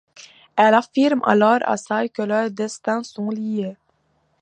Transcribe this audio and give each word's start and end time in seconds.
Elle 0.55 0.73
affirme 0.73 1.21
alors 1.25 1.59
à 1.61 1.77
Sai 1.77 2.09
que 2.09 2.23
leurs 2.23 2.49
destins 2.49 3.03
sont 3.03 3.29
liés. 3.29 3.77